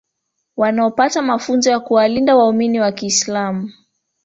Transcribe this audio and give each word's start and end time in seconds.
wanaopata 0.57 1.21
mafunzo 1.21 1.69
ya 1.71 1.79
kuwalinda 1.79 2.35
waumini 2.35 2.79
wa 2.79 2.91
kiislamu 2.91 3.69